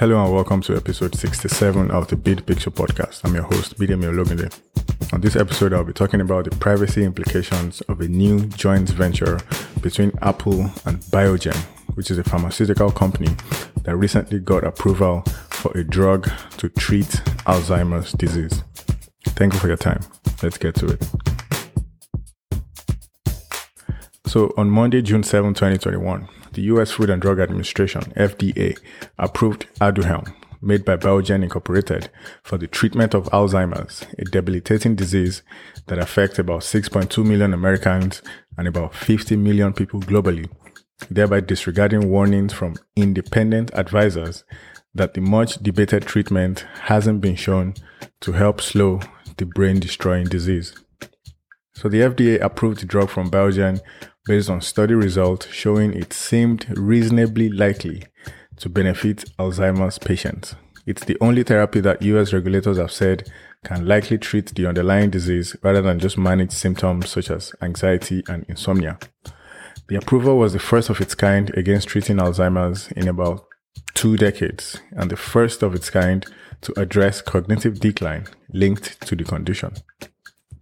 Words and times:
Hello 0.00 0.24
and 0.24 0.32
welcome 0.32 0.62
to 0.62 0.74
episode 0.74 1.14
67 1.14 1.90
of 1.90 2.08
the 2.08 2.16
Bid 2.16 2.46
Picture 2.46 2.70
Podcast. 2.70 3.22
I'm 3.22 3.34
your 3.34 3.42
host, 3.42 3.76
Bidemi 3.76 4.04
Ologunde. 4.04 4.50
On 5.12 5.20
this 5.20 5.36
episode, 5.36 5.74
I'll 5.74 5.84
be 5.84 5.92
talking 5.92 6.22
about 6.22 6.46
the 6.46 6.56
privacy 6.56 7.04
implications 7.04 7.82
of 7.82 8.00
a 8.00 8.08
new 8.08 8.46
joint 8.46 8.88
venture 8.88 9.38
between 9.82 10.10
Apple 10.22 10.62
and 10.86 11.00
Biogen, 11.12 11.54
which 11.96 12.10
is 12.10 12.16
a 12.16 12.24
pharmaceutical 12.24 12.90
company 12.90 13.28
that 13.82 13.94
recently 13.94 14.38
got 14.38 14.64
approval 14.64 15.20
for 15.50 15.70
a 15.76 15.84
drug 15.84 16.30
to 16.56 16.70
treat 16.70 17.20
Alzheimer's 17.44 18.12
disease. 18.12 18.64
Thank 19.26 19.52
you 19.52 19.58
for 19.58 19.68
your 19.68 19.76
time. 19.76 20.00
Let's 20.42 20.56
get 20.56 20.76
to 20.76 20.86
it. 20.86 21.06
So, 24.24 24.54
on 24.56 24.70
Monday, 24.70 25.02
June 25.02 25.22
7, 25.22 25.52
2021, 25.52 26.26
the 26.52 26.62
US 26.62 26.90
Food 26.92 27.10
and 27.10 27.20
Drug 27.22 27.40
Administration, 27.40 28.02
FDA, 28.16 28.78
approved 29.18 29.66
Aduhelm, 29.80 30.34
made 30.60 30.84
by 30.84 30.96
Biogen 30.96 31.42
Incorporated, 31.42 32.10
for 32.42 32.58
the 32.58 32.66
treatment 32.66 33.14
of 33.14 33.30
Alzheimer's, 33.30 34.04
a 34.18 34.24
debilitating 34.24 34.94
disease 34.94 35.42
that 35.86 35.98
affects 35.98 36.38
about 36.38 36.60
6.2 36.60 37.24
million 37.24 37.54
Americans 37.54 38.22
and 38.58 38.68
about 38.68 38.94
50 38.94 39.36
million 39.36 39.72
people 39.72 40.00
globally, 40.00 40.50
thereby 41.10 41.40
disregarding 41.40 42.10
warnings 42.10 42.52
from 42.52 42.76
independent 42.96 43.70
advisors 43.74 44.44
that 44.94 45.14
the 45.14 45.20
much 45.20 45.56
debated 45.56 46.02
treatment 46.02 46.66
hasn't 46.82 47.20
been 47.20 47.36
shown 47.36 47.74
to 48.20 48.32
help 48.32 48.60
slow 48.60 49.00
the 49.36 49.46
brain 49.46 49.80
destroying 49.80 50.26
disease. 50.26 50.74
So 51.72 51.88
the 51.88 52.00
FDA 52.00 52.40
approved 52.40 52.80
the 52.80 52.86
drug 52.86 53.08
from 53.08 53.30
Biogen 53.30 53.80
based 54.26 54.50
on 54.50 54.60
study 54.60 54.94
results 54.94 55.46
showing 55.48 55.92
it 55.94 56.12
seemed 56.12 56.66
reasonably 56.76 57.48
likely 57.48 58.04
to 58.56 58.68
benefit 58.68 59.24
Alzheimer's 59.38 59.98
patients. 59.98 60.54
It's 60.86 61.04
the 61.04 61.16
only 61.20 61.42
therapy 61.42 61.80
that 61.80 62.02
US 62.02 62.32
regulators 62.32 62.78
have 62.78 62.92
said 62.92 63.30
can 63.64 63.86
likely 63.86 64.18
treat 64.18 64.54
the 64.54 64.66
underlying 64.66 65.10
disease 65.10 65.56
rather 65.62 65.82
than 65.82 65.98
just 65.98 66.18
manage 66.18 66.52
symptoms 66.52 67.10
such 67.10 67.30
as 67.30 67.52
anxiety 67.62 68.22
and 68.28 68.44
insomnia. 68.48 68.98
The 69.88 69.96
approval 69.96 70.38
was 70.38 70.52
the 70.52 70.58
first 70.58 70.88
of 70.88 71.00
its 71.00 71.14
kind 71.14 71.50
against 71.56 71.88
treating 71.88 72.16
Alzheimer's 72.16 72.90
in 72.92 73.08
about 73.08 73.46
two 73.94 74.16
decades 74.16 74.80
and 74.92 75.10
the 75.10 75.16
first 75.16 75.62
of 75.62 75.74
its 75.74 75.90
kind 75.90 76.24
to 76.62 76.78
address 76.78 77.22
cognitive 77.22 77.80
decline 77.80 78.26
linked 78.52 79.00
to 79.06 79.16
the 79.16 79.24
condition. 79.24 79.74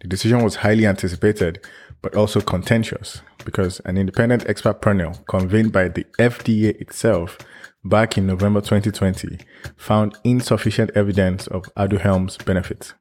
The 0.01 0.09
decision 0.09 0.43
was 0.43 0.57
highly 0.57 0.87
anticipated 0.87 1.61
but 2.03 2.15
also 2.15 2.41
contentious 2.41 3.23
because 3.45 3.81
an 3.81 3.97
independent 3.97 4.49
expert 4.49 4.81
panel 4.81 5.15
convened 5.29 5.73
by 5.73 5.89
the 5.89 6.05
FDA 6.19 6.81
itself 6.81 7.39
back 7.85 8.19
in 8.19 8.27
November 8.27 8.61
2020 8.61 9.39
found 9.77 10.17
insufficient 10.25 10.91
evidence 10.95 11.47
of 11.47 11.65
Aduhelm's 11.77 12.37
benefits. 12.39 12.95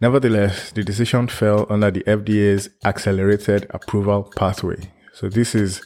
Nevertheless, 0.00 0.72
the 0.72 0.84
decision 0.84 1.26
fell 1.26 1.66
under 1.70 1.90
the 1.90 2.04
FDA's 2.04 2.68
accelerated 2.84 3.66
approval 3.70 4.30
pathway. 4.36 4.92
So 5.14 5.30
this 5.30 5.54
is 5.54 5.82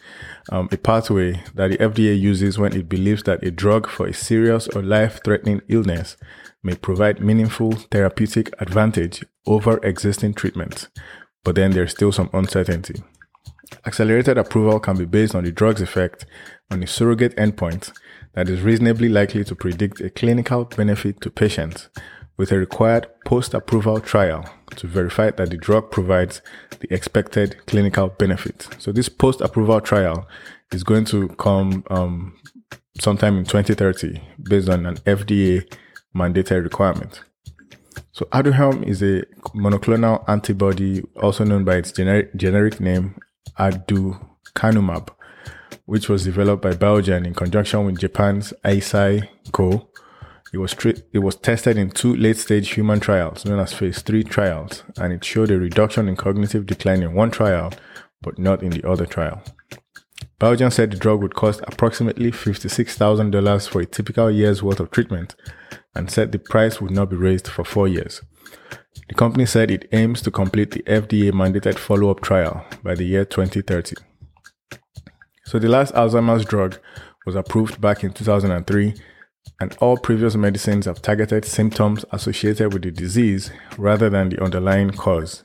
um, 0.51 0.69
a 0.73 0.77
pathway 0.77 1.41
that 1.55 1.71
the 1.71 1.79
FDA 1.79 2.19
uses 2.19 2.59
when 2.59 2.75
it 2.75 2.89
believes 2.89 3.23
that 3.25 3.45
a 3.45 3.53
drug 3.53 3.89
for 3.89 4.09
a 4.09 4.13
serious 4.13 4.67
or 4.67 4.83
life-threatening 4.83 5.63
illness 5.69 6.17
may 6.65 6.75
provide 6.75 7.21
meaningful 7.21 7.73
therapeutic 7.73 8.53
advantage 8.59 9.25
over 9.47 9.79
existing 9.85 10.35
treatments, 10.35 10.89
but 11.45 11.55
then 11.55 11.73
there's 11.73 11.93
still 11.93 12.13
some 12.13 12.31
uncertainty. 12.33 13.03
Accelerated 13.87 14.37
approval 14.37 14.81
can 14.81 14.97
be 14.97 15.05
based 15.05 15.35
on 15.35 15.45
the 15.45 15.53
drug's 15.53 15.81
effect 15.81 16.27
on 16.71 16.83
a 16.83 16.87
surrogate 16.87 17.37
endpoint 17.37 17.93
that 18.35 18.49
is 18.49 18.63
reasonably 18.63 19.09
likely 19.09 19.45
to 19.45 19.55
predict 19.55 20.01
a 20.01 20.11
clinical 20.11 20.65
benefit 20.65 21.21
to 21.21 21.31
patients 21.31 21.89
with 22.37 22.53
a 22.53 22.59
required 22.59 23.07
post-approval 23.27 24.01
trial 24.01 24.45
to 24.77 24.87
verify 24.87 25.31
that 25.31 25.51
the 25.51 25.57
drug 25.57 25.91
provides 25.91 26.41
the 26.81 26.93
expected 26.93 27.57
clinical 27.67 28.09
benefit. 28.09 28.67
So 28.79 28.93
this 28.93 29.09
post-approval 29.09 29.81
trial 29.83 30.27
is 30.73 30.85
going 30.85 31.05
to 31.07 31.29
come 31.29 31.85
um, 31.91 32.39
sometime 32.99 33.37
in 33.37 33.45
2030 33.45 34.21
based 34.43 34.69
on 34.69 34.87
an 34.87 34.97
FDA 34.99 35.71
mandated 36.15 36.65
requirement. 36.65 37.21
So 38.13 38.27
Aduhelm 38.27 38.87
is 38.87 39.03
a 39.03 39.25
monoclonal 39.55 40.25
antibody, 40.29 41.03
also 41.17 41.45
known 41.45 41.65
by 41.65 41.77
its 41.77 41.93
generic, 41.93 42.35
generic 42.37 42.81
name 42.81 43.17
aducanumab, 43.59 45.09
which 45.87 46.09
was 46.09 46.25
developed 46.25 46.63
by 46.63 46.73
Biogen 46.73 47.27
in 47.27 47.35
conjunction 47.35 47.85
with 47.85 47.99
Japan's 47.99 48.53
Eisai 48.65 49.29
Co. 49.53 49.89
It 50.53 50.59
was 50.59 50.75
it 51.13 51.21
was 51.21 51.37
tested 51.37 51.79
in 51.79 51.91
two 51.91 52.17
late-stage 52.17 52.71
human 52.71 52.99
trials, 52.99 53.45
known 53.45 53.61
as 53.61 53.73
phase 53.73 54.03
three 54.03 54.25
trials, 54.25 54.83
and 54.97 55.13
it 55.13 55.25
showed 55.25 55.51
a 55.51 55.59
reduction 55.59 56.09
in 56.09 56.17
cognitive 56.17 56.67
decline 56.67 57.03
in 57.03 57.15
one 57.15 57.31
trial, 57.31 57.73
but 58.21 58.37
not 58.37 58.63
in 58.63 58.71
the 58.71 58.89
other 58.89 59.07
trial. 59.07 59.43
Biogen 60.41 60.73
said 60.73 60.91
the 60.91 60.97
drug 60.97 61.21
would 61.21 61.35
cost 61.35 61.61
approximately 61.65 62.33
$56,000 62.33 63.69
for 63.69 63.83
a 63.83 63.87
typical 63.87 64.31
year's 64.31 64.63
worth 64.63 64.81
of 64.81 64.91
treatment, 64.91 65.37
and 65.95 66.11
said 66.11 66.33
the 66.33 66.39
price 66.39 66.81
would 66.81 66.91
not 66.91 67.11
be 67.11 67.17
raised 67.17 67.47
for 67.47 67.63
four 67.63 67.87
years. 67.87 68.23
The 69.09 69.15
company 69.15 69.45
said 69.45 69.71
it 69.71 69.87
aims 69.93 70.23
to 70.23 70.31
complete 70.31 70.71
the 70.71 70.83
FDA 70.85 71.31
mandated 71.31 71.79
follow 71.79 72.11
up 72.11 72.23
trial 72.23 72.65
by 72.83 72.95
the 72.95 73.05
year 73.05 73.27
2030. 73.27 73.97
So, 75.45 75.59
the 75.59 75.69
last 75.69 75.93
Alzheimer's 75.95 76.47
drug 76.47 76.79
was 77.27 77.37
approved 77.37 77.79
back 77.79 78.03
in 78.03 78.15
2003, 78.15 78.95
and 79.61 79.77
all 79.81 79.99
previous 79.99 80.37
medicines 80.37 80.87
have 80.87 81.03
targeted 81.03 81.45
symptoms 81.45 82.07
associated 82.13 82.73
with 82.73 82.83
the 82.83 82.91
disease 82.91 83.51
rather 83.77 84.09
than 84.09 84.31
the 84.31 84.43
underlying 84.43 84.91
cause. 84.91 85.45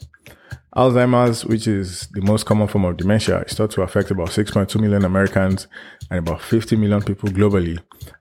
Alzheimer's, 0.75 1.45
which 1.45 1.67
is 1.67 2.07
the 2.11 2.21
most 2.21 2.45
common 2.45 2.67
form 2.67 2.83
of 2.83 2.97
dementia, 2.97 3.41
is 3.43 3.53
thought 3.53 3.71
to 3.71 3.81
affect 3.81 4.11
about 4.11 4.27
6.2 4.27 4.79
million 4.81 5.05
Americans 5.05 5.67
and 6.11 6.19
about 6.19 6.41
50 6.41 6.75
million 6.75 7.01
people 7.01 7.29
globally, 7.29 7.79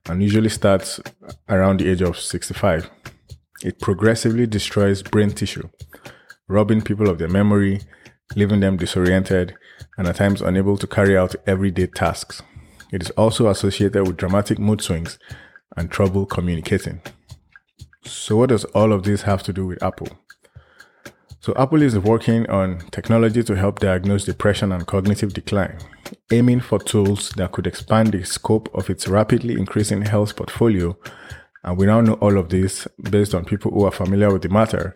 and 0.09 0.22
usually 0.22 0.48
starts 0.48 1.00
around 1.48 1.81
the 1.81 1.91
age 1.91 2.00
of 2.00 2.16
65. 2.16 2.88
It 3.65 3.81
progressively 3.81 4.47
destroys 4.47 5.03
brain 5.03 5.31
tissue, 5.31 5.69
robbing 6.47 6.82
people 6.82 7.09
of 7.09 7.19
their 7.19 7.28
memory, 7.28 7.81
leaving 8.37 8.60
them 8.60 8.76
disoriented, 8.76 9.56
and 9.98 10.06
at 10.06 10.16
times 10.16 10.41
unable 10.41 10.76
to 10.76 10.86
carry 10.86 11.16
out 11.19 11.34
everyday 11.48 11.88
tasks. 11.88 12.41
It 12.92 13.03
is 13.03 13.10
also 13.10 13.48
associated 13.48 14.06
with 14.06 14.16
dramatic 14.16 14.60
mood 14.60 14.81
swings 14.81 15.19
and 15.76 15.91
trouble 15.91 16.25
communicating. 16.25 17.00
So, 18.04 18.36
what 18.36 18.50
does 18.50 18.65
all 18.66 18.92
of 18.92 19.03
this 19.03 19.22
have 19.22 19.42
to 19.44 19.53
do 19.53 19.66
with 19.66 19.82
Apple? 19.82 20.09
So 21.44 21.53
Apple 21.59 21.82
is 21.82 21.99
working 21.99 22.49
on 22.49 22.78
technology 22.91 23.43
to 23.43 23.55
help 23.55 23.81
diagnose 23.81 24.25
depression 24.25 24.72
and 24.72 24.87
cognitive 24.87 25.34
decline, 25.34 25.77
aiming 26.32 26.60
for 26.60 26.78
tools 26.78 27.34
that 27.37 27.53
could 27.53 27.66
expand 27.66 28.12
the 28.12 28.25
scope 28.25 28.71
of 28.72 28.88
its 28.88 29.06
rapidly 29.06 29.53
increasing 29.53 30.00
health 30.00 30.37
portfolio. 30.37 30.97
And 31.62 31.77
we 31.77 31.84
now 31.84 32.00
know 32.00 32.15
all 32.15 32.38
of 32.38 32.49
this 32.49 32.88
based 33.10 33.34
on 33.34 33.44
people 33.44 33.72
who 33.72 33.84
are 33.84 33.93
familiar 33.93 34.33
with 34.33 34.41
the 34.41 34.49
matter, 34.49 34.94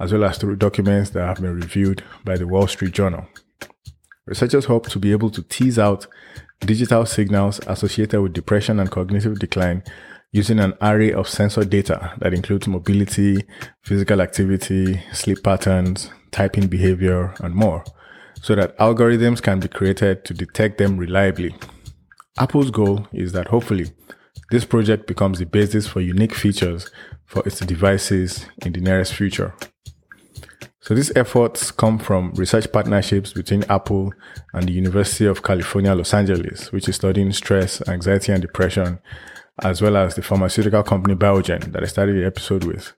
as 0.00 0.10
well 0.10 0.24
as 0.24 0.38
through 0.38 0.56
documents 0.56 1.10
that 1.10 1.26
have 1.26 1.42
been 1.42 1.54
reviewed 1.54 2.02
by 2.24 2.38
the 2.38 2.46
Wall 2.48 2.66
Street 2.66 2.94
Journal. 2.94 3.28
Researchers 4.24 4.64
hope 4.64 4.88
to 4.88 4.98
be 4.98 5.12
able 5.12 5.28
to 5.28 5.42
tease 5.42 5.78
out 5.78 6.06
digital 6.60 7.04
signals 7.04 7.60
associated 7.66 8.22
with 8.22 8.32
depression 8.32 8.80
and 8.80 8.90
cognitive 8.90 9.38
decline 9.38 9.82
using 10.32 10.60
an 10.60 10.74
array 10.80 11.12
of 11.12 11.28
sensor 11.28 11.64
data 11.64 12.12
that 12.18 12.32
includes 12.32 12.68
mobility, 12.68 13.44
physical 13.82 14.20
activity, 14.20 15.00
sleep 15.12 15.42
patterns, 15.42 16.10
typing 16.30 16.68
behavior, 16.68 17.34
and 17.40 17.54
more, 17.54 17.84
so 18.40 18.54
that 18.54 18.76
algorithms 18.78 19.42
can 19.42 19.58
be 19.58 19.68
created 19.68 20.24
to 20.24 20.34
detect 20.34 20.78
them 20.78 20.96
reliably. 20.96 21.54
Apple's 22.38 22.70
goal 22.70 23.08
is 23.12 23.32
that 23.32 23.48
hopefully 23.48 23.86
this 24.50 24.64
project 24.64 25.06
becomes 25.06 25.38
the 25.38 25.46
basis 25.46 25.86
for 25.86 26.00
unique 26.00 26.34
features 26.34 26.90
for 27.26 27.42
its 27.46 27.60
devices 27.60 28.46
in 28.64 28.72
the 28.72 28.80
nearest 28.80 29.14
future. 29.14 29.54
So 30.80 30.94
these 30.94 31.14
efforts 31.14 31.70
come 31.70 31.98
from 31.98 32.32
research 32.34 32.72
partnerships 32.72 33.32
between 33.32 33.64
Apple 33.64 34.12
and 34.54 34.66
the 34.66 34.72
University 34.72 35.26
of 35.26 35.42
California, 35.42 35.94
Los 35.94 36.14
Angeles, 36.14 36.72
which 36.72 36.88
is 36.88 36.96
studying 36.96 37.32
stress, 37.32 37.86
anxiety, 37.86 38.32
and 38.32 38.40
depression 38.40 38.98
as 39.62 39.82
well 39.82 39.96
as 39.96 40.14
the 40.14 40.22
pharmaceutical 40.22 40.82
company 40.82 41.14
Biogen 41.14 41.72
that 41.72 41.82
I 41.82 41.86
started 41.86 42.16
the 42.16 42.26
episode 42.26 42.64
with, 42.64 42.92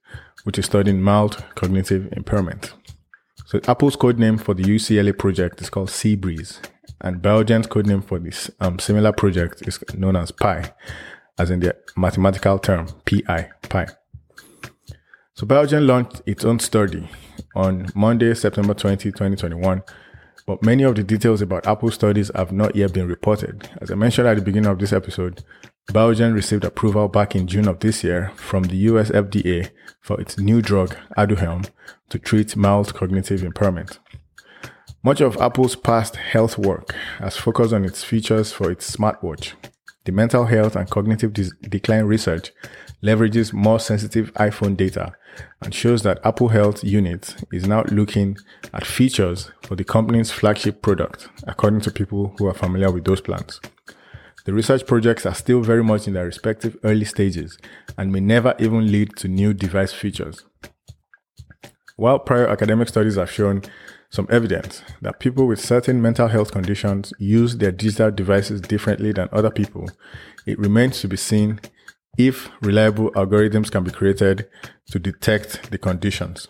which 0.44 0.58
is 0.58 0.66
studying 0.66 1.00
mild 1.00 1.44
cognitive 1.54 2.12
impairment. 2.12 2.74
So 3.46 3.60
Apple's 3.68 3.96
code 3.96 4.18
name 4.18 4.38
for 4.38 4.54
the 4.54 4.62
UCLA 4.62 5.16
project 5.16 5.60
is 5.60 5.68
called 5.68 5.88
Seabreeze, 5.88 6.60
and 7.00 7.20
Biogen's 7.20 7.66
code 7.66 7.86
name 7.86 8.02
for 8.02 8.18
this 8.18 8.50
um, 8.60 8.78
similar 8.78 9.12
project 9.12 9.66
is 9.66 9.78
known 9.94 10.16
as 10.16 10.30
Pi, 10.30 10.72
as 11.38 11.50
in 11.50 11.60
the 11.60 11.76
mathematical 11.96 12.58
term 12.58 12.86
PI, 13.04 13.50
Pi. 13.68 13.86
So 15.34 15.46
Biogen 15.46 15.86
launched 15.86 16.22
its 16.26 16.44
own 16.44 16.60
study 16.60 17.08
on 17.54 17.88
Monday, 17.94 18.34
September 18.34 18.74
20, 18.74 19.10
2021, 19.10 19.82
but 20.46 20.62
many 20.62 20.82
of 20.82 20.94
the 20.94 21.02
details 21.02 21.42
about 21.42 21.66
Apple 21.66 21.90
studies 21.90 22.30
have 22.34 22.52
not 22.52 22.74
yet 22.76 22.92
been 22.92 23.08
reported. 23.08 23.68
As 23.80 23.90
I 23.90 23.94
mentioned 23.94 24.28
at 24.28 24.36
the 24.36 24.42
beginning 24.42 24.70
of 24.70 24.78
this 24.78 24.92
episode, 24.92 25.42
Biogen 25.88 26.32
received 26.32 26.64
approval 26.64 27.08
back 27.08 27.34
in 27.34 27.46
June 27.46 27.68
of 27.68 27.80
this 27.80 28.04
year 28.04 28.32
from 28.36 28.64
the 28.64 28.76
US 28.88 29.10
FDA 29.10 29.70
for 30.00 30.20
its 30.20 30.38
new 30.38 30.62
drug, 30.62 30.96
Aduhelm, 31.18 31.68
to 32.08 32.18
treat 32.18 32.56
mild 32.56 32.94
cognitive 32.94 33.42
impairment. 33.42 33.98
Much 35.02 35.20
of 35.20 35.36
Apple's 35.38 35.74
past 35.74 36.16
health 36.16 36.56
work 36.56 36.94
has 37.18 37.36
focused 37.36 37.72
on 37.72 37.84
its 37.84 38.04
features 38.04 38.52
for 38.52 38.70
its 38.70 38.96
smartwatch. 38.96 39.54
The 40.04 40.12
mental 40.12 40.46
health 40.46 40.76
and 40.76 40.88
cognitive 40.88 41.32
decline 41.62 42.04
research 42.04 42.52
leverages 43.02 43.52
more 43.52 43.80
sensitive 43.80 44.32
iPhone 44.34 44.76
data 44.76 45.12
and 45.60 45.74
shows 45.74 46.02
that 46.02 46.20
Apple 46.24 46.48
Health 46.48 46.84
Unit 46.84 47.34
is 47.52 47.66
now 47.66 47.82
looking 47.90 48.36
at 48.72 48.86
features 48.86 49.50
for 49.62 49.74
the 49.74 49.84
company's 49.84 50.30
flagship 50.30 50.82
product, 50.82 51.28
according 51.44 51.80
to 51.82 51.90
people 51.90 52.34
who 52.38 52.46
are 52.46 52.54
familiar 52.54 52.90
with 52.90 53.04
those 53.04 53.20
plans. 53.20 53.60
The 54.44 54.52
research 54.52 54.86
projects 54.86 55.24
are 55.24 55.34
still 55.34 55.60
very 55.60 55.84
much 55.84 56.08
in 56.08 56.14
their 56.14 56.24
respective 56.24 56.76
early 56.82 57.04
stages 57.04 57.58
and 57.96 58.12
may 58.12 58.20
never 58.20 58.54
even 58.58 58.90
lead 58.90 59.16
to 59.16 59.28
new 59.28 59.54
device 59.54 59.92
features. 59.92 60.44
While 61.96 62.18
prior 62.18 62.48
academic 62.48 62.88
studies 62.88 63.16
have 63.16 63.30
shown 63.30 63.62
some 64.10 64.26
evidence 64.30 64.82
that 65.00 65.20
people 65.20 65.46
with 65.46 65.60
certain 65.60 66.02
mental 66.02 66.28
health 66.28 66.50
conditions 66.50 67.12
use 67.18 67.56
their 67.56 67.72
digital 67.72 68.10
devices 68.10 68.60
differently 68.60 69.12
than 69.12 69.28
other 69.32 69.50
people, 69.50 69.88
it 70.44 70.58
remains 70.58 71.00
to 71.00 71.08
be 71.08 71.16
seen 71.16 71.60
if 72.18 72.50
reliable 72.60 73.10
algorithms 73.12 73.70
can 73.70 73.84
be 73.84 73.90
created 73.90 74.48
to 74.90 74.98
detect 74.98 75.70
the 75.70 75.78
conditions. 75.78 76.48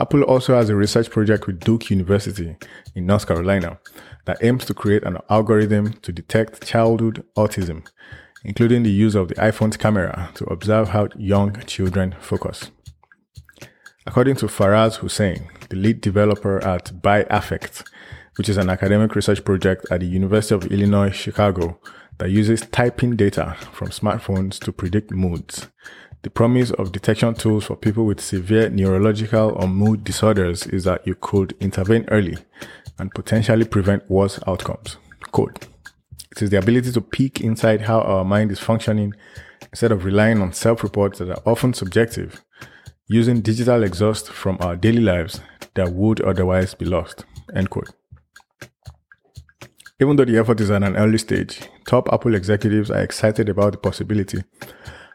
Apple 0.00 0.22
also 0.22 0.54
has 0.54 0.70
a 0.70 0.74
research 0.74 1.10
project 1.10 1.46
with 1.46 1.60
Duke 1.60 1.90
University 1.90 2.56
in 2.94 3.04
North 3.04 3.26
Carolina 3.26 3.78
that 4.24 4.42
aims 4.42 4.64
to 4.64 4.72
create 4.72 5.02
an 5.02 5.18
algorithm 5.28 5.92
to 6.00 6.10
detect 6.10 6.66
childhood 6.66 7.22
autism, 7.36 7.86
including 8.42 8.82
the 8.82 8.90
use 8.90 9.14
of 9.14 9.28
the 9.28 9.34
iPhone's 9.34 9.76
camera 9.76 10.30
to 10.36 10.44
observe 10.46 10.88
how 10.88 11.08
young 11.16 11.54
children 11.66 12.14
focus. 12.18 12.70
According 14.06 14.36
to 14.36 14.46
Faraz 14.46 14.96
Hussain, 14.96 15.50
the 15.68 15.76
lead 15.76 16.00
developer 16.00 16.64
at 16.64 16.86
BiAffect, 17.02 17.84
which 18.38 18.48
is 18.48 18.56
an 18.56 18.70
academic 18.70 19.14
research 19.14 19.44
project 19.44 19.84
at 19.90 20.00
the 20.00 20.06
University 20.06 20.54
of 20.54 20.72
Illinois 20.72 21.10
Chicago 21.10 21.78
that 22.16 22.30
uses 22.30 22.62
typing 22.62 23.16
data 23.16 23.54
from 23.72 23.88
smartphones 23.88 24.58
to 24.60 24.72
predict 24.72 25.10
moods. 25.10 25.68
The 26.22 26.30
promise 26.30 26.70
of 26.72 26.92
detection 26.92 27.34
tools 27.34 27.64
for 27.64 27.76
people 27.76 28.04
with 28.04 28.20
severe 28.20 28.68
neurological 28.68 29.52
or 29.56 29.66
mood 29.66 30.04
disorders 30.04 30.66
is 30.66 30.84
that 30.84 31.06
you 31.06 31.14
could 31.14 31.56
intervene 31.60 32.04
early 32.08 32.36
and 32.98 33.10
potentially 33.10 33.64
prevent 33.64 34.10
worse 34.10 34.38
outcomes. 34.46 34.98
It 35.34 36.42
is 36.42 36.50
the 36.50 36.58
ability 36.58 36.92
to 36.92 37.00
peek 37.00 37.40
inside 37.40 37.82
how 37.82 38.02
our 38.02 38.24
mind 38.24 38.52
is 38.52 38.58
functioning 38.58 39.14
instead 39.72 39.92
of 39.92 40.04
relying 40.04 40.42
on 40.42 40.52
self-reports 40.52 41.20
that 41.20 41.30
are 41.30 41.42
often 41.46 41.72
subjective, 41.72 42.44
using 43.08 43.40
digital 43.40 43.82
exhaust 43.82 44.30
from 44.30 44.58
our 44.60 44.76
daily 44.76 45.00
lives 45.00 45.40
that 45.74 45.92
would 45.92 46.20
otherwise 46.20 46.74
be 46.74 46.84
lost. 46.84 47.24
End 47.54 47.70
quote. 47.70 47.90
Even 50.00 50.16
though 50.16 50.24
the 50.24 50.36
effort 50.38 50.60
is 50.60 50.70
at 50.70 50.82
an 50.82 50.96
early 50.96 51.18
stage, 51.18 51.60
top 51.86 52.08
Apple 52.12 52.34
executives 52.34 52.90
are 52.90 53.02
excited 53.02 53.48
about 53.48 53.72
the 53.72 53.78
possibility. 53.78 54.42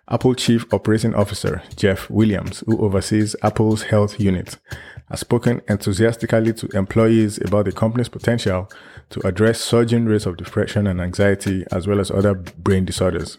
Apple 0.09 0.35
Chief 0.35 0.71
Operating 0.71 1.15
Officer 1.15 1.63
Jeff 1.75 2.09
Williams, 2.09 2.63
who 2.65 2.79
oversees 2.79 3.35
Apple's 3.41 3.83
health 3.83 4.19
unit, 4.19 4.57
has 5.09 5.21
spoken 5.21 5.61
enthusiastically 5.67 6.53
to 6.53 6.67
employees 6.77 7.39
about 7.39 7.65
the 7.65 7.71
company's 7.71 8.09
potential 8.09 8.69
to 9.09 9.25
address 9.27 9.59
surging 9.59 10.05
rates 10.05 10.25
of 10.25 10.37
depression 10.37 10.87
and 10.87 11.01
anxiety, 11.01 11.65
as 11.71 11.87
well 11.87 11.99
as 11.99 12.11
other 12.11 12.35
brain 12.35 12.85
disorders. 12.85 13.37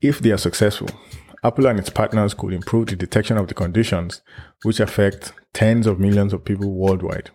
If 0.00 0.20
they 0.20 0.32
are 0.32 0.38
successful, 0.38 0.88
Apple 1.44 1.66
and 1.66 1.78
its 1.78 1.90
partners 1.90 2.34
could 2.34 2.52
improve 2.52 2.86
the 2.86 2.96
detection 2.96 3.36
of 3.36 3.46
the 3.46 3.54
conditions 3.54 4.22
which 4.62 4.80
affect 4.80 5.32
tens 5.52 5.86
of 5.86 6.00
millions 6.00 6.32
of 6.32 6.44
people 6.44 6.72
worldwide 6.72 7.30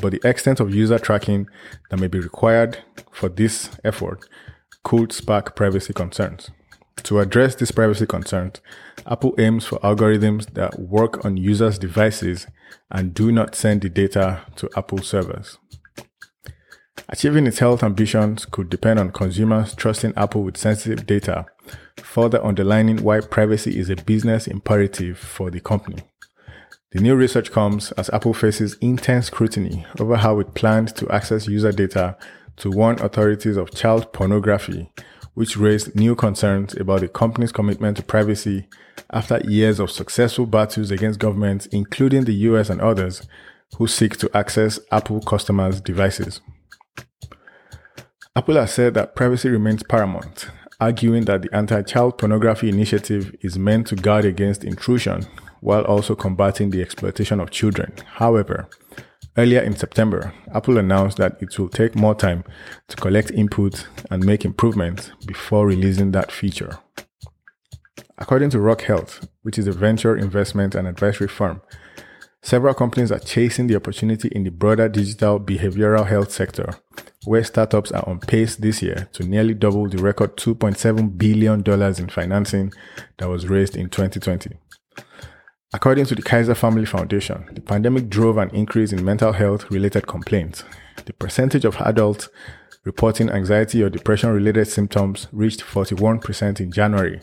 but 0.00 0.12
the 0.12 0.28
extent 0.28 0.60
of 0.60 0.74
user 0.74 0.98
tracking 0.98 1.48
that 1.90 1.98
may 1.98 2.06
be 2.06 2.20
required 2.20 2.78
for 3.10 3.28
this 3.28 3.70
effort 3.84 4.28
could 4.84 5.12
spark 5.12 5.56
privacy 5.56 5.92
concerns. 5.92 6.50
To 7.04 7.20
address 7.20 7.54
these 7.54 7.70
privacy 7.70 8.06
concerns, 8.06 8.60
Apple 9.06 9.34
aims 9.38 9.64
for 9.66 9.78
algorithms 9.80 10.52
that 10.54 10.78
work 10.78 11.24
on 11.24 11.36
users' 11.36 11.78
devices 11.78 12.46
and 12.90 13.14
do 13.14 13.30
not 13.30 13.54
send 13.54 13.82
the 13.82 13.88
data 13.88 14.42
to 14.56 14.68
Apple 14.76 14.98
servers. 14.98 15.58
Achieving 17.08 17.46
its 17.46 17.60
health 17.60 17.84
ambitions 17.84 18.46
could 18.46 18.68
depend 18.68 18.98
on 18.98 19.12
consumers 19.12 19.74
trusting 19.74 20.14
Apple 20.16 20.42
with 20.42 20.56
sensitive 20.56 21.06
data, 21.06 21.46
further 22.02 22.44
underlining 22.44 23.02
why 23.02 23.20
privacy 23.20 23.78
is 23.78 23.88
a 23.88 23.96
business 23.96 24.48
imperative 24.48 25.16
for 25.16 25.50
the 25.50 25.60
company. 25.60 26.02
The 26.90 27.00
new 27.00 27.14
research 27.14 27.52
comes 27.52 27.92
as 27.92 28.10
Apple 28.10 28.34
faces 28.34 28.76
intense 28.80 29.26
scrutiny 29.26 29.86
over 30.00 30.16
how 30.16 30.40
it 30.40 30.54
planned 30.54 30.96
to 30.96 31.08
access 31.10 31.46
user 31.46 31.70
data 31.70 32.16
to 32.56 32.70
warn 32.70 32.98
authorities 33.00 33.56
of 33.56 33.70
child 33.72 34.12
pornography, 34.12 34.90
which 35.36 35.58
raised 35.58 35.94
new 35.94 36.14
concerns 36.14 36.74
about 36.76 37.00
the 37.00 37.08
company's 37.08 37.52
commitment 37.52 37.98
to 37.98 38.02
privacy 38.02 38.66
after 39.10 39.38
years 39.40 39.78
of 39.78 39.90
successful 39.90 40.46
battles 40.46 40.90
against 40.90 41.20
governments, 41.20 41.66
including 41.66 42.24
the 42.24 42.32
US 42.32 42.70
and 42.70 42.80
others, 42.80 43.22
who 43.76 43.86
seek 43.86 44.16
to 44.16 44.34
access 44.34 44.80
Apple 44.90 45.20
customers' 45.20 45.82
devices. 45.82 46.40
Apple 48.34 48.54
has 48.54 48.72
said 48.72 48.94
that 48.94 49.14
privacy 49.14 49.50
remains 49.50 49.82
paramount, 49.82 50.48
arguing 50.80 51.26
that 51.26 51.42
the 51.42 51.54
anti 51.54 51.82
child 51.82 52.16
pornography 52.16 52.70
initiative 52.70 53.36
is 53.42 53.58
meant 53.58 53.88
to 53.88 53.94
guard 53.94 54.24
against 54.24 54.64
intrusion 54.64 55.26
while 55.60 55.84
also 55.84 56.14
combating 56.14 56.70
the 56.70 56.80
exploitation 56.80 57.40
of 57.40 57.50
children. 57.50 57.92
However, 58.06 58.70
earlier 59.36 59.60
in 59.60 59.76
September, 59.76 60.32
Apple 60.54 60.78
announced 60.78 61.18
that 61.18 61.40
it 61.40 61.58
will 61.58 61.68
take 61.68 61.94
more 61.94 62.14
time 62.14 62.44
to 62.88 62.96
collect 62.96 63.30
input 63.30 63.86
and 64.10 64.24
make 64.24 64.44
improvements 64.44 65.10
before 65.26 65.66
releasing 65.66 66.12
that 66.12 66.32
feature. 66.32 66.78
According 68.18 68.50
to 68.50 68.60
Rock 68.60 68.82
Health, 68.82 69.28
which 69.42 69.58
is 69.58 69.66
a 69.66 69.72
venture 69.72 70.16
investment 70.16 70.74
and 70.74 70.88
advisory 70.88 71.28
firm, 71.28 71.60
several 72.42 72.72
companies 72.72 73.12
are 73.12 73.18
chasing 73.18 73.66
the 73.66 73.76
opportunity 73.76 74.28
in 74.28 74.44
the 74.44 74.50
broader 74.50 74.88
digital 74.88 75.38
behavioral 75.38 76.06
health 76.06 76.32
sector, 76.32 76.74
where 77.26 77.44
startups 77.44 77.92
are 77.92 78.08
on 78.08 78.20
pace 78.20 78.56
this 78.56 78.80
year 78.82 79.08
to 79.12 79.24
nearly 79.24 79.52
double 79.52 79.88
the 79.88 79.98
record 79.98 80.36
$2.7 80.36 81.18
billion 81.18 81.62
in 82.00 82.08
financing 82.08 82.72
that 83.18 83.28
was 83.28 83.48
raised 83.48 83.76
in 83.76 83.90
2020. 83.90 84.56
According 85.72 86.06
to 86.06 86.14
the 86.14 86.22
Kaiser 86.22 86.54
Family 86.54 86.86
Foundation, 86.86 87.48
the 87.52 87.60
pandemic 87.60 88.08
drove 88.08 88.38
an 88.38 88.50
increase 88.50 88.92
in 88.92 89.04
mental 89.04 89.32
health 89.32 89.68
related 89.70 90.06
complaints. 90.06 90.62
The 91.04 91.12
percentage 91.12 91.64
of 91.64 91.76
adults 91.78 92.28
reporting 92.84 93.28
anxiety 93.28 93.82
or 93.82 93.90
depression 93.90 94.30
related 94.30 94.68
symptoms 94.68 95.26
reached 95.32 95.60
41% 95.60 96.60
in 96.60 96.70
January, 96.70 97.20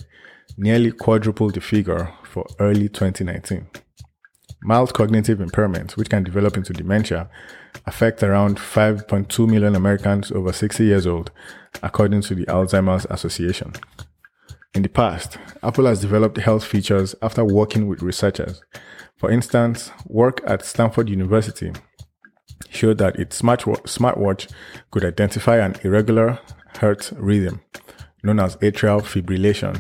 nearly 0.58 0.92
quadruple 0.92 1.52
the 1.52 1.62
figure 1.62 2.14
for 2.24 2.46
early 2.60 2.90
2019. 2.90 3.68
Mild 4.62 4.94
cognitive 4.94 5.40
impairment, 5.40 5.96
which 5.96 6.10
can 6.10 6.24
develop 6.24 6.58
into 6.58 6.74
dementia, 6.74 7.30
affect 7.86 8.22
around 8.24 8.58
5.2 8.58 9.48
million 9.48 9.74
Americans 9.76 10.32
over 10.32 10.52
60 10.52 10.84
years 10.84 11.08
old, 11.08 11.32
according 11.82 12.22
to 12.22 12.36
the 12.36 12.46
Alzheimer's 12.46 13.08
Association. 13.10 13.74
In 14.76 14.82
the 14.82 14.90
past, 14.90 15.38
Apple 15.62 15.86
has 15.86 16.02
developed 16.02 16.38
health 16.38 16.66
features 16.66 17.14
after 17.22 17.46
working 17.46 17.88
with 17.88 18.02
researchers. 18.02 18.64
For 19.18 19.30
instance, 19.30 19.92
work 20.08 20.42
at 20.48 20.66
Stanford 20.66 21.10
University 21.10 21.72
showed 22.70 22.98
that 22.98 23.20
its 23.20 23.40
smartwatch 23.40 24.52
could 24.90 25.06
identify 25.06 25.58
an 25.58 25.76
irregular 25.84 26.40
heart 26.78 27.12
rhythm 27.16 27.62
known 28.24 28.40
as 28.40 28.56
atrial 28.58 29.02
fibrillation. 29.02 29.80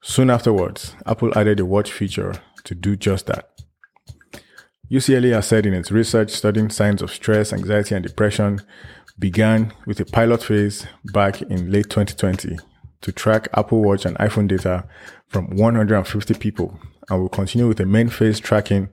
Soon 0.00 0.30
afterwards, 0.30 0.96
Apple 1.04 1.36
added 1.36 1.60
a 1.60 1.66
watch 1.66 1.92
feature 1.92 2.32
to 2.64 2.74
do 2.74 2.96
just 2.96 3.26
that. 3.26 3.50
UCLA 4.90 5.34
has 5.34 5.46
said 5.46 5.66
in 5.66 5.74
its 5.74 5.92
research 5.92 6.30
studying 6.30 6.70
signs 6.70 7.02
of 7.02 7.10
stress, 7.10 7.52
anxiety, 7.52 7.94
and 7.94 8.04
depression 8.04 8.62
began 9.18 9.74
with 9.86 10.00
a 10.00 10.06
pilot 10.06 10.42
phase 10.42 10.86
back 11.12 11.42
in 11.42 11.70
late 11.70 11.90
2020 11.90 12.58
to 13.02 13.12
track 13.12 13.48
Apple 13.54 13.82
Watch 13.82 14.04
and 14.06 14.16
iPhone 14.18 14.48
data 14.48 14.84
from 15.28 15.46
150 15.56 16.34
people 16.34 16.78
and 17.08 17.20
will 17.20 17.28
continue 17.28 17.68
with 17.68 17.78
the 17.78 17.86
main 17.86 18.08
phase 18.08 18.40
tracking 18.40 18.88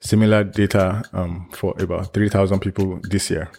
similar 0.00 0.44
data 0.44 1.02
um, 1.12 1.48
for 1.52 1.74
about 1.78 2.14
3,000 2.14 2.60
people 2.60 3.00
this 3.10 3.30
year. 3.30 3.50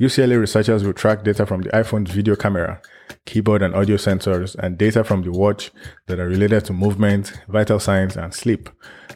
UCLA 0.00 0.38
researchers 0.38 0.84
will 0.84 0.92
track 0.92 1.24
data 1.24 1.44
from 1.44 1.62
the 1.62 1.70
iPhone's 1.70 2.12
video 2.12 2.36
camera, 2.36 2.80
keyboard 3.26 3.62
and 3.62 3.74
audio 3.74 3.96
sensors, 3.96 4.54
and 4.54 4.78
data 4.78 5.02
from 5.02 5.22
the 5.22 5.32
watch 5.32 5.72
that 6.06 6.20
are 6.20 6.28
related 6.28 6.64
to 6.66 6.72
movement, 6.72 7.32
vital 7.48 7.80
signs, 7.80 8.16
and 8.16 8.32
sleep, 8.32 8.70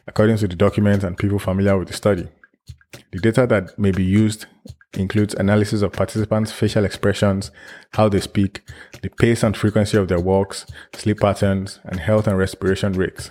according 0.09 0.37
to 0.39 0.49
the 0.49 0.57
document 0.57 1.05
and 1.05 1.17
people 1.17 1.39
familiar 1.39 1.79
with 1.79 1.87
the 1.87 1.95
study. 1.95 2.29
The 3.13 3.21
data 3.21 3.47
that 3.47 3.79
may 3.79 3.93
be 3.93 4.05
used 4.05 4.47
includes 4.95 5.35
analysis 5.35 5.83
of 5.83 5.93
participants' 5.93 6.53
facial 6.53 6.85
expressions, 6.85 7.51
how 7.93 8.09
they 8.09 8.21
speak, 8.21 8.61
the 9.03 9.09
pace 9.11 9.43
and 9.43 9.57
frequency 9.57 9.97
of 9.97 10.09
their 10.09 10.21
walks, 10.21 10.67
sleep 10.95 11.21
patterns, 11.21 11.81
and 11.85 12.01
health 12.01 12.27
and 12.27 12.39
respiration 12.39 12.93
rates. 12.93 13.31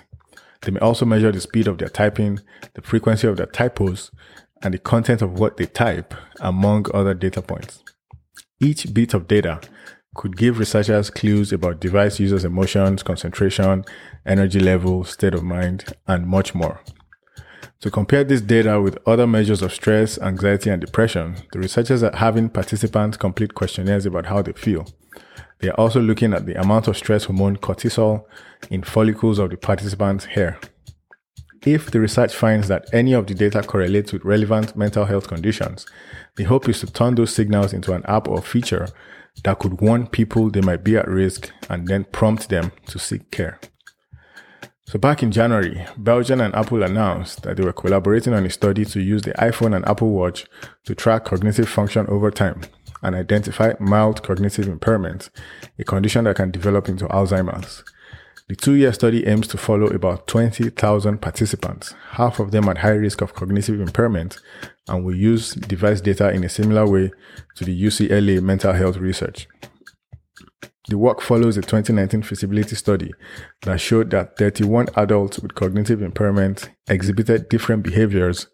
They 0.61 0.71
may 0.71 0.79
also 0.79 1.05
measure 1.05 1.31
the 1.31 1.41
speed 1.41 1.67
of 1.67 1.77
their 1.77 1.89
typing, 1.89 2.39
the 2.73 2.81
frequency 2.81 3.27
of 3.27 3.37
their 3.37 3.47
typos, 3.47 4.11
and 4.61 4.73
the 4.73 4.79
content 4.79 5.21
of 5.21 5.39
what 5.39 5.57
they 5.57 5.65
type, 5.65 6.13
among 6.39 6.85
other 6.93 7.13
data 7.13 7.41
points. 7.41 7.83
Each 8.59 8.93
bit 8.93 9.13
of 9.13 9.27
data 9.27 9.59
could 10.15 10.37
give 10.37 10.59
researchers 10.59 11.09
clues 11.09 11.51
about 11.51 11.79
device 11.79 12.19
users' 12.19 12.45
emotions, 12.45 13.01
concentration, 13.01 13.85
energy 14.25 14.59
level, 14.59 15.03
state 15.03 15.33
of 15.33 15.43
mind, 15.43 15.85
and 16.07 16.27
much 16.27 16.53
more. 16.53 16.81
To 17.81 17.89
compare 17.89 18.23
this 18.23 18.41
data 18.41 18.79
with 18.79 18.99
other 19.07 19.25
measures 19.25 19.63
of 19.63 19.73
stress, 19.73 20.19
anxiety, 20.19 20.69
and 20.69 20.79
depression, 20.79 21.37
the 21.51 21.57
researchers 21.57 22.03
are 22.03 22.15
having 22.15 22.47
participants 22.47 23.17
complete 23.17 23.55
questionnaires 23.55 24.05
about 24.05 24.27
how 24.27 24.43
they 24.43 24.53
feel. 24.53 24.85
They 25.59 25.69
are 25.69 25.79
also 25.79 25.99
looking 25.99 26.33
at 26.33 26.45
the 26.45 26.61
amount 26.61 26.87
of 26.87 26.95
stress 26.95 27.23
hormone 27.23 27.57
cortisol 27.57 28.25
in 28.69 28.83
follicles 28.83 29.39
of 29.39 29.49
the 29.49 29.57
participants' 29.57 30.25
hair. 30.25 30.59
If 31.65 31.89
the 31.89 31.99
research 31.99 32.35
finds 32.35 32.67
that 32.67 32.85
any 32.93 33.13
of 33.13 33.25
the 33.25 33.33
data 33.33 33.63
correlates 33.63 34.13
with 34.13 34.25
relevant 34.25 34.75
mental 34.75 35.05
health 35.05 35.27
conditions, 35.27 35.87
the 36.35 36.43
hope 36.43 36.69
is 36.69 36.81
to 36.81 36.87
turn 36.87 37.15
those 37.15 37.33
signals 37.33 37.73
into 37.73 37.93
an 37.93 38.03
app 38.05 38.27
or 38.27 38.43
feature 38.43 38.89
that 39.43 39.57
could 39.57 39.81
warn 39.81 40.05
people 40.05 40.51
they 40.51 40.61
might 40.61 40.83
be 40.83 40.97
at 40.97 41.07
risk 41.07 41.51
and 41.67 41.87
then 41.87 42.03
prompt 42.11 42.49
them 42.49 42.71
to 42.87 42.99
seek 42.99 43.31
care. 43.31 43.59
So 44.91 44.99
back 44.99 45.23
in 45.23 45.31
January, 45.31 45.85
Biogen 45.97 46.43
and 46.43 46.53
Apple 46.53 46.83
announced 46.83 47.43
that 47.43 47.55
they 47.55 47.63
were 47.63 47.71
collaborating 47.71 48.33
on 48.33 48.45
a 48.45 48.49
study 48.49 48.83
to 48.83 48.99
use 48.99 49.21
the 49.21 49.31
iPhone 49.35 49.73
and 49.73 49.87
Apple 49.87 50.09
Watch 50.09 50.45
to 50.83 50.93
track 50.93 51.23
cognitive 51.23 51.69
function 51.69 52.05
over 52.07 52.29
time 52.29 52.59
and 53.01 53.15
identify 53.15 53.71
mild 53.79 54.21
cognitive 54.21 54.67
impairment, 54.67 55.29
a 55.79 55.85
condition 55.85 56.25
that 56.25 56.35
can 56.35 56.51
develop 56.51 56.89
into 56.89 57.05
Alzheimer's. 57.05 57.85
The 58.49 58.55
two 58.57 58.73
year 58.73 58.91
study 58.91 59.25
aims 59.25 59.47
to 59.47 59.57
follow 59.57 59.87
about 59.87 60.27
20,000 60.27 61.21
participants, 61.21 61.95
half 62.09 62.41
of 62.41 62.51
them 62.51 62.67
at 62.67 62.79
high 62.79 62.89
risk 62.89 63.21
of 63.21 63.33
cognitive 63.33 63.79
impairment, 63.79 64.39
and 64.89 65.05
will 65.05 65.15
use 65.15 65.53
device 65.53 66.01
data 66.01 66.31
in 66.31 66.43
a 66.43 66.49
similar 66.49 66.85
way 66.85 67.11
to 67.55 67.63
the 67.63 67.81
UCLA 67.81 68.43
mental 68.43 68.73
health 68.73 68.97
research. 68.97 69.47
The 70.91 70.97
work 70.97 71.21
follows 71.21 71.55
a 71.55 71.61
2019 71.61 72.21
feasibility 72.21 72.75
study 72.75 73.13
that 73.61 73.79
showed 73.79 74.09
that 74.09 74.35
31 74.35 74.87
adults 74.97 75.39
with 75.39 75.55
cognitive 75.55 76.01
impairment 76.01 76.69
exhibited 76.89 77.47
different 77.47 77.83
behaviors 77.83 78.47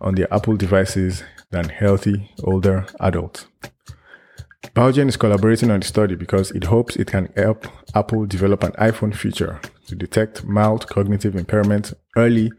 on 0.00 0.14
their 0.14 0.32
Apple 0.32 0.56
devices 0.56 1.22
than 1.50 1.68
healthy 1.68 2.30
older 2.44 2.86
adults. 2.98 3.44
Biogen 4.74 5.08
is 5.10 5.18
collaborating 5.18 5.70
on 5.70 5.80
the 5.80 5.86
study 5.86 6.14
because 6.14 6.50
it 6.52 6.64
hopes 6.64 6.96
it 6.96 7.08
can 7.08 7.30
help 7.36 7.66
Apple 7.94 8.24
develop 8.24 8.62
an 8.62 8.72
iPhone 8.72 9.14
feature 9.14 9.60
to 9.86 9.94
detect 9.94 10.44
mild 10.44 10.86
cognitive 10.86 11.36
impairment 11.36 11.92
early 12.16 12.50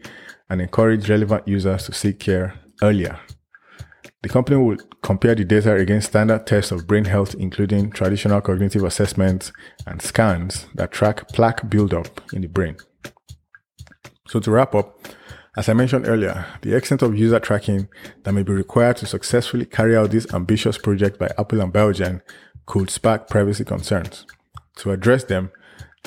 and 0.47 0.61
encourage 0.61 1.09
relevant 1.09 1.47
users 1.47 1.87
to 1.87 1.91
seek 1.91 2.19
care 2.19 2.53
earlier. 2.83 3.19
The 4.23 4.29
company 4.29 4.55
will 4.55 4.77
compare 5.01 5.35
the 5.35 5.43
data 5.43 5.75
against 5.75 6.07
standard 6.07 6.47
tests 6.47 6.71
of 6.71 6.87
brain 6.87 7.03
health, 7.03 7.35
including 7.35 7.91
traditional 7.91 8.39
cognitive 8.39 8.83
assessments 8.83 9.51
and 9.85 10.01
scans 10.01 10.65
that 10.75 10.93
track 10.93 11.27
plaque 11.33 11.69
buildup 11.69 12.21
in 12.31 12.41
the 12.41 12.47
brain. 12.47 12.77
So, 14.29 14.39
to 14.39 14.49
wrap 14.49 14.75
up, 14.75 14.97
as 15.57 15.67
I 15.67 15.73
mentioned 15.73 16.07
earlier, 16.07 16.45
the 16.61 16.73
extent 16.73 17.01
of 17.01 17.17
user 17.17 17.39
tracking 17.41 17.89
that 18.23 18.31
may 18.31 18.43
be 18.43 18.53
required 18.53 18.95
to 18.97 19.05
successfully 19.05 19.65
carry 19.65 19.95
out 19.95 20.11
this 20.11 20.33
ambitious 20.33 20.77
project 20.77 21.19
by 21.19 21.29
Apple 21.37 21.59
and 21.59 21.73
Biogen 21.73 22.21
could 22.65 22.89
spark 22.89 23.27
privacy 23.27 23.65
concerns. 23.65 24.25
To 24.77 24.91
address 24.91 25.25
them, 25.25 25.51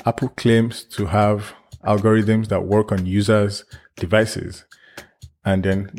Apple 0.07 0.31
claims 0.31 0.85
to 0.85 1.07
have 1.07 1.53
algorithms 1.85 2.49
that 2.49 2.65
work 2.65 2.93
on 2.93 3.05
users' 3.05 3.65
devices 3.97 4.65
and 5.45 5.63
then 5.63 5.91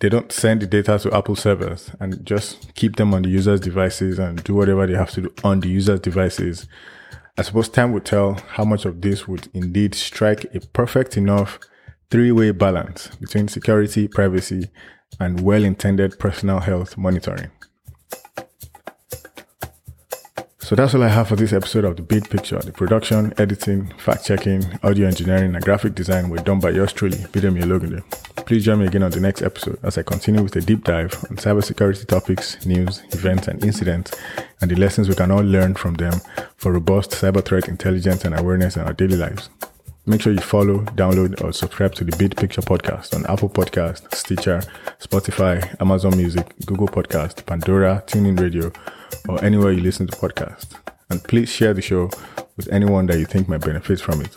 they 0.00 0.08
don't 0.08 0.30
send 0.30 0.60
the 0.60 0.66
data 0.66 0.98
to 0.98 1.14
Apple 1.14 1.36
servers 1.36 1.90
and 2.00 2.24
just 2.24 2.74
keep 2.74 2.96
them 2.96 3.14
on 3.14 3.22
the 3.22 3.30
user's 3.30 3.60
devices 3.60 4.18
and 4.18 4.42
do 4.44 4.54
whatever 4.54 4.86
they 4.86 4.94
have 4.94 5.10
to 5.12 5.22
do 5.22 5.34
on 5.42 5.60
the 5.60 5.68
user's 5.68 6.00
devices. 6.00 6.66
I 7.38 7.42
suppose 7.42 7.68
time 7.68 7.92
will 7.92 8.00
tell 8.00 8.34
how 8.34 8.64
much 8.64 8.84
of 8.84 9.00
this 9.00 9.26
would 9.26 9.48
indeed 9.54 9.94
strike 9.94 10.44
a 10.54 10.60
perfect 10.60 11.16
enough 11.16 11.58
three 12.10 12.32
way 12.32 12.50
balance 12.50 13.08
between 13.16 13.48
security, 13.48 14.08
privacy, 14.08 14.70
and 15.18 15.40
well 15.40 15.64
intended 15.64 16.18
personal 16.18 16.60
health 16.60 16.96
monitoring. 16.96 17.50
So 20.58 20.74
that's 20.74 20.94
all 20.94 21.04
I 21.04 21.08
have 21.08 21.28
for 21.28 21.36
this 21.36 21.52
episode 21.52 21.84
of 21.84 21.96
The 21.96 22.02
Bid 22.02 22.28
Picture. 22.28 22.58
The 22.58 22.72
production, 22.72 23.32
editing, 23.38 23.92
fact 23.98 24.24
checking, 24.24 24.64
audio 24.82 25.06
engineering, 25.06 25.54
and 25.54 25.64
graphic 25.64 25.94
design 25.94 26.28
were 26.28 26.38
done 26.38 26.58
by 26.58 26.70
yours 26.70 26.92
truly, 26.92 27.18
Bidemi 27.18 27.62
Ologunde. 27.62 28.02
Please 28.46 28.64
join 28.64 28.78
me 28.78 28.86
again 28.86 29.02
on 29.02 29.10
the 29.10 29.18
next 29.18 29.42
episode 29.42 29.76
as 29.82 29.98
I 29.98 30.04
continue 30.04 30.40
with 30.40 30.54
a 30.54 30.60
deep 30.60 30.84
dive 30.84 31.12
on 31.28 31.36
cybersecurity 31.36 32.06
topics, 32.06 32.64
news, 32.64 33.02
events, 33.10 33.48
and 33.48 33.62
incidents, 33.64 34.12
and 34.60 34.70
the 34.70 34.76
lessons 34.76 35.08
we 35.08 35.16
can 35.16 35.32
all 35.32 35.42
learn 35.42 35.74
from 35.74 35.94
them 35.94 36.20
for 36.56 36.70
robust 36.70 37.10
cyber 37.10 37.44
threat 37.44 37.66
intelligence 37.66 38.24
and 38.24 38.38
awareness 38.38 38.76
in 38.76 38.82
our 38.82 38.92
daily 38.92 39.16
lives. 39.16 39.50
Make 40.06 40.22
sure 40.22 40.32
you 40.32 40.38
follow, 40.38 40.84
download, 40.94 41.42
or 41.42 41.52
subscribe 41.52 41.96
to 41.96 42.04
the 42.04 42.16
Bid 42.16 42.36
Picture 42.36 42.62
podcast 42.62 43.16
on 43.16 43.26
Apple 43.26 43.48
Podcast, 43.48 44.14
Stitcher, 44.14 44.62
Spotify, 45.00 45.80
Amazon 45.80 46.16
Music, 46.16 46.54
Google 46.66 46.86
Podcast, 46.86 47.44
Pandora, 47.46 48.04
TuneIn 48.06 48.38
Radio, 48.38 48.70
or 49.28 49.44
anywhere 49.44 49.72
you 49.72 49.80
listen 49.80 50.06
to 50.06 50.16
podcasts. 50.16 50.76
And 51.10 51.20
please 51.24 51.48
share 51.48 51.74
the 51.74 51.82
show 51.82 52.10
with 52.56 52.68
anyone 52.70 53.06
that 53.06 53.18
you 53.18 53.26
think 53.26 53.48
might 53.48 53.62
benefit 53.62 54.00
from 54.00 54.20
it. 54.20 54.36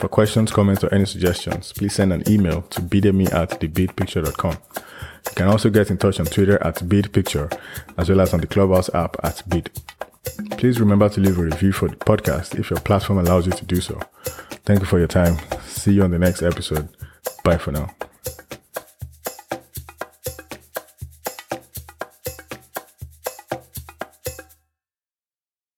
For 0.00 0.08
questions, 0.08 0.50
comments, 0.50 0.82
or 0.82 0.94
any 0.94 1.04
suggestions, 1.04 1.74
please 1.74 1.94
send 1.94 2.14
an 2.14 2.22
email 2.26 2.62
to 2.62 2.80
bidemi 2.80 3.30
at 3.34 3.60
thebidpicture.com. 3.60 4.56
You 5.28 5.34
can 5.34 5.48
also 5.48 5.68
get 5.68 5.90
in 5.90 5.98
touch 5.98 6.18
on 6.18 6.24
Twitter 6.24 6.56
at 6.64 6.76
bidpicture, 6.76 7.52
as 7.98 8.08
well 8.08 8.22
as 8.22 8.32
on 8.32 8.40
the 8.40 8.46
Clubhouse 8.46 8.88
app 8.94 9.18
at 9.22 9.42
bid. 9.46 9.70
Please 10.52 10.80
remember 10.80 11.10
to 11.10 11.20
leave 11.20 11.38
a 11.38 11.42
review 11.42 11.72
for 11.72 11.88
the 11.88 11.96
podcast 11.96 12.58
if 12.58 12.70
your 12.70 12.80
platform 12.80 13.18
allows 13.18 13.44
you 13.44 13.52
to 13.52 13.64
do 13.66 13.82
so. 13.82 14.00
Thank 14.64 14.80
you 14.80 14.86
for 14.86 14.98
your 14.98 15.08
time. 15.08 15.36
See 15.66 15.92
you 15.92 16.02
on 16.02 16.12
the 16.12 16.18
next 16.18 16.40
episode. 16.40 16.88
Bye 17.44 17.58
for 17.58 17.72
now. 17.72 17.94